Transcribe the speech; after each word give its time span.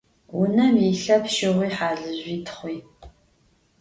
Vunem 0.33 0.75
yilhep 0.83 1.23
şığui, 1.35 1.69
halığui, 1.77 2.35
txhui. 2.45 2.75